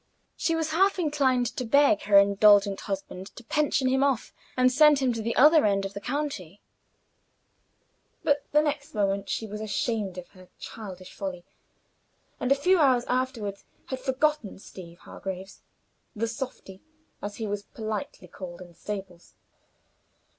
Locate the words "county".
6.01-6.59